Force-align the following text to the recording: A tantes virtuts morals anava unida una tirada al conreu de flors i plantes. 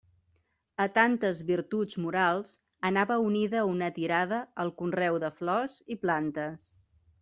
A 0.85 0.87
tantes 0.95 1.41
virtuts 1.49 1.99
morals 2.07 2.55
anava 2.91 3.21
unida 3.29 3.63
una 3.75 3.93
tirada 4.01 4.43
al 4.65 4.77
conreu 4.83 5.23
de 5.27 5.35
flors 5.41 5.81
i 5.97 6.05
plantes. 6.05 6.71